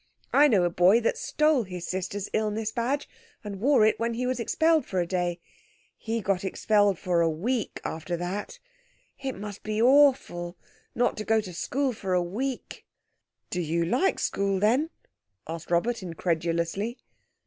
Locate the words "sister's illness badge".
1.85-3.07